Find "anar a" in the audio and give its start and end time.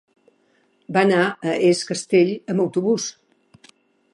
1.07-1.53